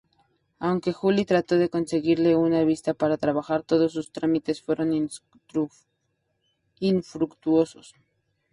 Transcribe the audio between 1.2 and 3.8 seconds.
trató de conseguirle una visa para trabajar,